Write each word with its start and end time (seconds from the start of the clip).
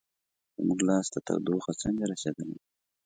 زموږ 0.57 0.79
لاس 0.87 1.07
ته 1.13 1.19
تودوخه 1.27 1.71
څنګه 1.81 2.03
رسیدلې 2.13 2.55
ده؟ 2.59 2.65